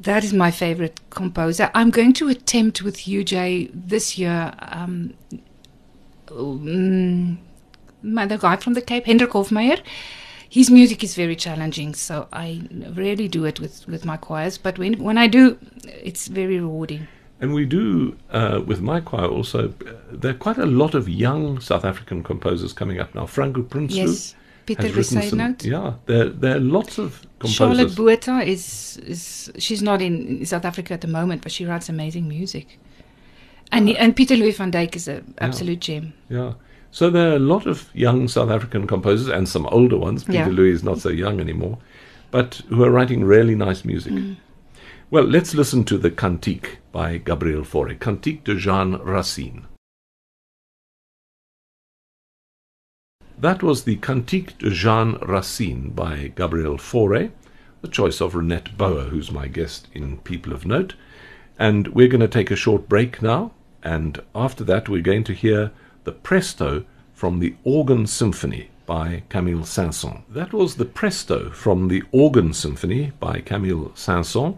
[0.00, 1.70] that is my favorite composer.
[1.74, 4.54] I'm going to attempt with UJ this year.
[4.60, 5.12] Um,
[6.30, 7.38] um,
[8.02, 9.80] the guy from the Cape, Hendrik Hofmeyr.
[10.50, 12.62] His music is very challenging, so I
[12.94, 14.56] rarely do it with, with my choirs.
[14.56, 17.06] But when when I do, it's very rewarding.
[17.40, 19.68] And we do uh, with my choir also.
[19.86, 23.26] Uh, there are quite a lot of young South African composers coming up now.
[23.26, 24.34] Franco Prinsloo Yes,
[24.66, 25.38] Peter has written some.
[25.38, 25.64] Bezuidenhout.
[25.64, 27.56] Yeah, there there are lots of composers.
[27.56, 27.94] Charlotte.
[27.94, 32.26] Botha is is she's not in South Africa at the moment, but she writes amazing
[32.26, 32.78] music.
[33.70, 36.14] And and Peter Louis van Dijk is an absolute gem.
[36.30, 36.54] Yeah.
[36.90, 40.24] So there are a lot of young South African composers and some older ones.
[40.24, 40.48] Peter Yeah.
[40.48, 41.78] Louis is not so young anymore,
[42.30, 44.12] but who are writing really nice music.
[44.12, 44.36] Mm.
[45.10, 49.66] Well, let's listen to the Cantique by Gabriel Fauré, Cantique de Jean Racine.
[53.38, 57.30] That was the Cantique de Jean Racine by Gabriel Fauré,
[57.82, 60.94] the choice of Renette Bouwer, who's my guest in People of Note.
[61.58, 65.32] And we're going to take a short break now, and after that, we're going to
[65.32, 65.70] hear
[66.08, 70.22] the Presto from the Organ Symphony by Camille Saint-Saëns.
[70.30, 74.56] That was the Presto from the Organ Symphony by Camille Saint-Saëns,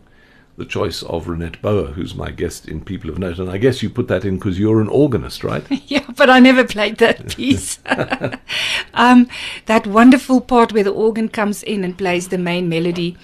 [0.57, 3.41] the choice of Renette Bouwer, who's my guest in People of Note.
[3.41, 5.67] And I guess you put that in because you're an organist, right?
[5.89, 7.81] Yeah, but I never played that piece.
[8.95, 9.29] um,
[9.67, 13.17] that wonderful part where the organ comes in and plays the main melody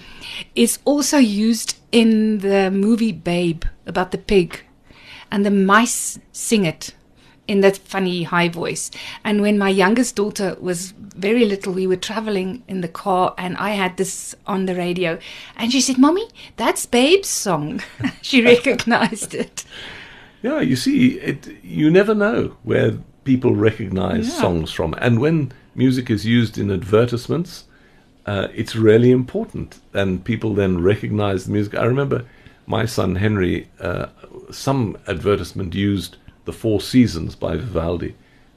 [0.53, 4.65] is also used in the movie Babe about the pig,
[5.31, 6.93] and the mice sing it
[7.47, 8.91] in that funny high voice.
[9.23, 13.57] And when my youngest daughter was very little, we were traveling in the car, and
[13.57, 15.17] I had this on the radio,
[15.55, 16.27] and she said, "Mommy,
[16.57, 17.81] that's Babe's song."
[18.21, 19.65] she recognized it.
[20.43, 24.41] Yeah, you see, it you never know where people recognize Yeah.
[24.41, 27.65] songs from, and when music is used in advertisements,
[28.25, 31.75] uh, it's really important, and people then recognize the music.
[31.75, 32.25] I remember
[32.65, 34.07] my son Henry, uh,
[34.51, 36.17] some advertisement used
[36.47, 38.15] "The Four Seasons" by Vivaldi,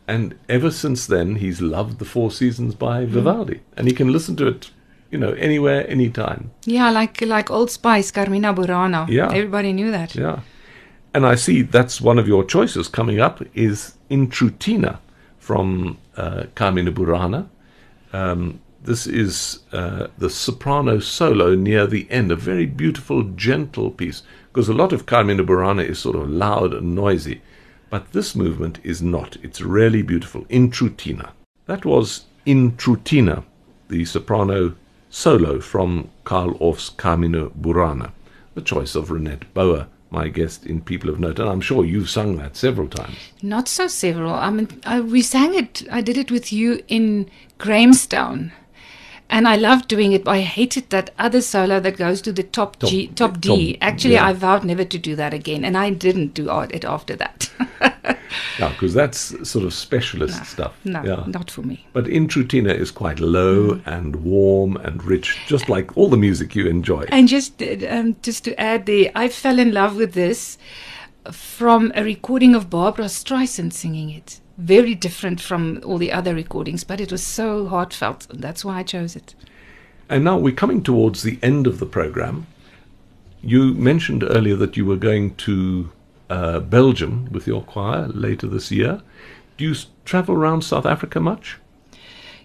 [0.09, 4.37] and ever since then he's loved "The Four Seasons" by Vivaldi, and he can listen
[4.37, 4.71] to it,
[5.11, 6.51] you know, anywhere, anytime.
[6.65, 9.07] Yeah, like like Old Spice, Carmina Burana.
[9.09, 9.31] Yeah.
[9.41, 10.15] everybody knew that.
[10.15, 10.41] Yeah.
[11.13, 14.99] And I see that's one of your choices coming up is In trutina
[15.39, 17.49] from uh, Carmina Burana.
[18.13, 24.23] Um, this is uh, the soprano solo near the end, a very beautiful, gentle piece,
[24.49, 27.43] because a lot of Carmina Burana is sort of loud and noisy,
[27.91, 29.37] but this movement is not.
[29.43, 30.47] It's really beautiful.
[30.49, 31.31] In trutina.
[31.67, 33.45] That was In trutina,
[33.89, 34.75] the soprano
[35.11, 38.13] solo from Carl Orff's Carmina Burana,
[38.55, 42.11] the choice of Renette Bouwer, my guest in People of Note, and I'm sure you've
[42.11, 43.17] sung that several times.
[43.43, 44.33] Not so several.
[44.33, 45.83] I mean, I, we sang it.
[45.91, 48.53] I did it with you in Grahamstown,
[49.31, 50.25] and I loved doing it.
[50.25, 53.73] But I hated that other solo that goes to the top, G, top D.
[53.75, 54.27] top- Actually, yeah.
[54.27, 57.51] I vowed never to do that again, and I didn't do it after that.
[58.59, 60.75] Yeah, because that's sort of specialist stuff.
[60.85, 61.25] no, yeah.
[61.27, 61.87] not for me.
[61.93, 66.55] But In trutina is quite low and warm and rich, just like all the music
[66.55, 67.07] you enjoy.
[67.09, 70.59] And just um, just to add there, I fell in love with this
[71.33, 74.41] from a recording of Barbra Streisand singing it.
[74.61, 78.79] Very different from all the other recordings, but it was so heartfelt, and that's why
[78.79, 79.35] I chose it.
[80.09, 82.47] And now we're coming towards the end of the program.
[83.43, 85.91] You mentioned earlier that you were going to
[86.29, 89.01] uh, Belgium with your choir later this year.
[89.57, 91.57] Do you s- travel around South Africa much?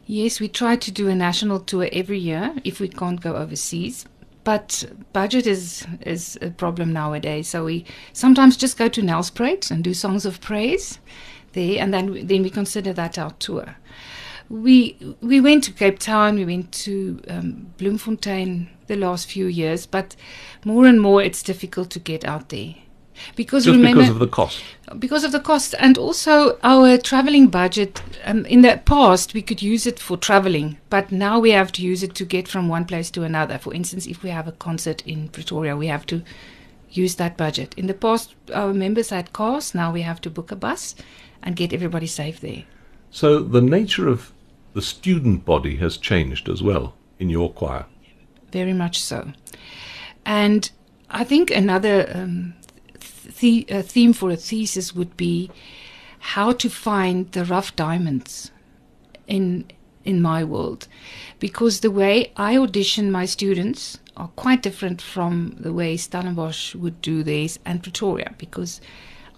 [0.05, 4.05] Yes, we try to do a national tour every year if we can't go overseas.
[4.45, 7.47] But budget is is a problem nowadays.
[7.47, 10.99] So we sometimes just go to Nelspruit and do songs of praise
[11.55, 13.75] there, and then then we consider that our tour.
[14.49, 19.87] We we went to Cape Town, we went to um, Bloemfontein the last few years,
[19.87, 20.15] but
[20.63, 22.75] more and more it's difficult to get out there
[23.35, 24.63] because Just remember because of the cost.
[24.99, 29.61] because of the cost and also our traveling budget um, in the past we could
[29.61, 32.85] use it for traveling but now we have to use it to get from one
[32.85, 36.21] place to another for instance if we have a concert in pretoria we have to
[36.89, 40.51] use that budget in the past our members had cars now we have to book
[40.51, 40.95] a bus
[41.45, 42.63] and get everybody safe there
[43.11, 44.31] So the nature of
[44.73, 47.85] the student body has changed as well in your choir.
[48.51, 49.31] very much so.
[50.25, 50.69] And
[51.09, 52.53] I think another um,
[53.39, 55.49] the- uh, theme for a thesis would be
[56.35, 58.51] how to find the rough diamonds
[59.27, 59.65] in
[60.03, 60.87] in my world
[61.39, 67.01] because the way I audition my students are quite different from the way Stellenbosch would
[67.01, 68.81] do theirs and Pretoria because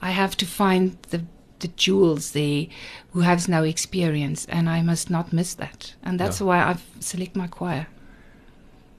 [0.01, 1.21] I have to find the
[1.59, 2.67] the jewels there
[3.13, 5.93] who has no experience and I must not miss that.
[6.03, 6.47] And that's Yeah.
[6.47, 7.87] why I've select my choir.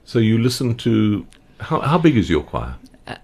[0.05, 1.25] So you listen to
[1.59, 2.75] how how big is your choir?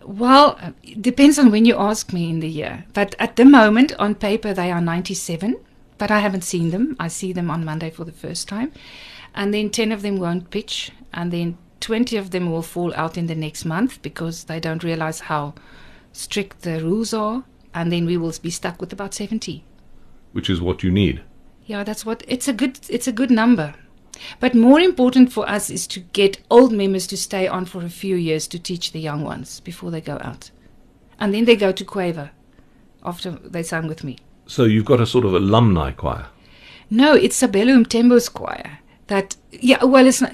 [0.03, 2.85] Well, uh, it depends on when you ask me in the year.
[2.93, 5.57] But at the moment, on paper, they are 97.
[5.97, 6.95] But I haven't seen them.
[6.99, 8.71] I see them on Monday for the first time.
[9.33, 10.91] And then 10 of them won't pitch.
[11.13, 14.83] And then 20 of them will fall out in the next month because they don't
[14.83, 15.53] realize how
[16.13, 17.43] strict the rules are.
[17.75, 19.63] And then we will be stuck with about 70.
[20.31, 21.21] Which is what you need.
[21.65, 23.75] Yeah, that's what it's a good it's a good number.
[24.39, 27.89] But more important for us is to get old members to stay on for a
[27.89, 30.51] few years to teach the young ones before they go out.
[31.19, 32.31] And then they go to Quaver
[33.03, 34.17] after they sung with me.
[34.47, 36.27] So you've got a sort of alumni choir.
[36.89, 38.79] No, it's Sabellum Tembo's choir.
[39.07, 40.33] That yeah, well it's not,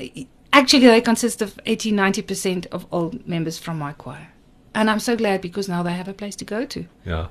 [0.54, 4.31] actually they consist of 80 90% of old members from my choir.
[4.74, 6.86] And I'm so glad because now they have a place to go to.
[7.06, 7.28] Yeah.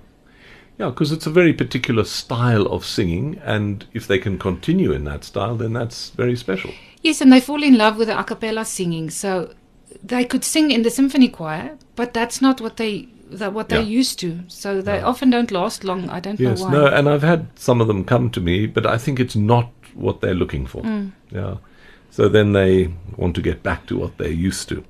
[0.78, 5.04] Yeah, because it's a very particular style of singing, and if they can continue in
[5.04, 6.70] that style, then that's very special.
[7.02, 9.10] Yes, and they fall in love with the a cappella singing.
[9.10, 9.52] So
[10.02, 13.80] they could sing in the symphony choir, but that's not what they that what they're
[13.80, 13.98] Yeah.
[14.00, 14.40] used to.
[14.48, 16.10] So they often don't last long.
[16.10, 16.72] I don't Yes, know why.
[16.72, 19.70] no, and I've had some of them come to me, but I think it's not
[19.94, 20.82] what they're looking for.
[20.82, 21.12] Mm.
[21.30, 21.54] Yeah.
[22.10, 24.82] So then they want to get back to what they're used to.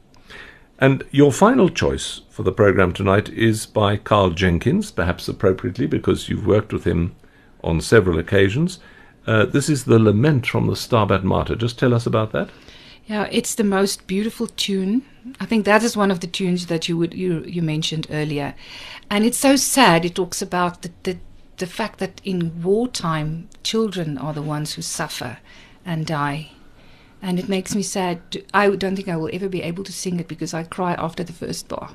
[0.80, 6.30] And your final choice for the program tonight is by Karl Jenkins, perhaps appropriately because
[6.30, 7.14] you've worked with him
[7.62, 8.78] on several occasions.
[9.26, 11.54] Uh, this is the Lament from the Stabat Mater.
[11.54, 12.48] Just tell us about that.
[13.06, 15.02] Yeah, it's the most beautiful tune.
[15.38, 18.54] I think that is one of the tunes that you would you you mentioned earlier,
[19.10, 20.04] and it's so sad.
[20.04, 21.18] It talks about the the,
[21.56, 25.38] the fact that in wartime children are the ones who suffer
[25.84, 26.52] and die,
[27.22, 28.20] and it makes me sad.
[28.54, 31.22] I don't think I will ever be able to sing it because I cry after
[31.22, 31.90] the first bar.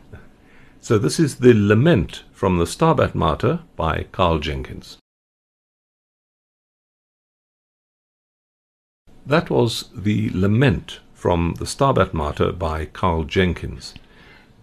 [0.82, 4.98] So this is the Lament from the Stabat Mater by Karl Jenkins.
[9.26, 13.96] That was the Lament from the Stabat Mater by Karl Jenkins.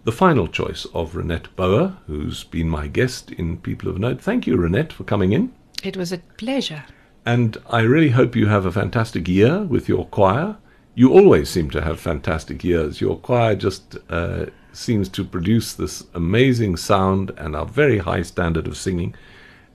[0.05, 4.21] The final choice of Renette Bouwer, who's been my guest in People of Note.
[4.21, 5.51] Thank you, Renette, for coming in.
[5.83, 6.85] It was a pleasure.
[7.25, 10.57] And I really hope you have a fantastic year with your choir.
[10.95, 12.99] You always seem to have fantastic years.
[12.99, 18.67] Your choir just uh, seems to produce this amazing sound and a very high standard
[18.67, 19.15] of singing.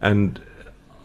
[0.00, 0.40] And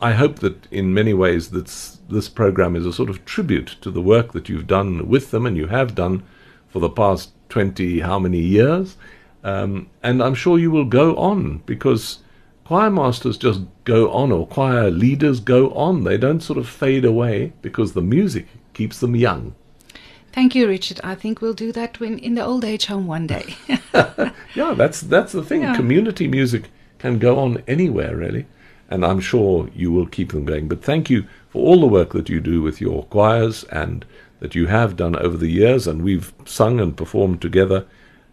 [0.02, 3.90] I hope that in many ways this this program is a sort of tribute to
[3.90, 6.24] the work that you've done with them and you have done
[6.68, 8.98] for the past 20 how many years.
[9.44, 12.20] Um, and I'm sure you will go on because
[12.66, 16.04] choir masters just go on or choir leaders go on.
[16.04, 19.56] They don't sort of fade away because the music keeps them young.
[20.32, 21.00] Thank you, Richard.
[21.04, 23.56] I think we'll do that when in the old age home one day.
[24.56, 25.62] Yeah, that's that's the thing.
[25.62, 25.76] Yeah.
[25.76, 28.46] Community music can go on anywhere really,
[28.90, 30.68] and I'm sure you will keep them going.
[30.68, 34.06] But thank you for all the work that you do with your choirs and
[34.40, 37.86] that you have done over the years, and we've sung and performed together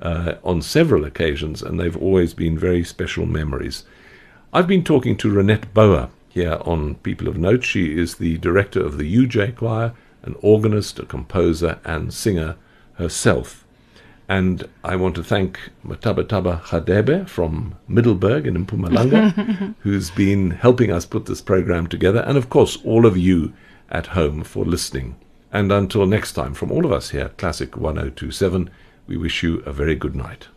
[0.02, 3.84] uh, on several occasions, and they've always been very special memories.
[4.52, 7.62] I've been talking to Renette Bouwer here on People of Note.
[7.62, 9.92] She is the director of the UJ Choir,
[10.24, 12.56] an organist, a composer, and singer
[12.94, 13.64] herself.
[14.28, 21.06] And I want to thank Matabataba Khadebe from Middelburg in Mpumalanga, who's been helping us
[21.06, 23.52] put this program together, and of course, all of you
[23.88, 25.14] at home for listening.
[25.52, 28.68] And until next time, from all of us here at Classic 1027,
[29.06, 30.48] we wish you a very good night.